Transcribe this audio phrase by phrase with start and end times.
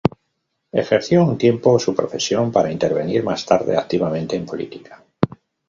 [0.71, 5.05] Ejerció un tiempo su profesión para intervenir más tarde activamente en política.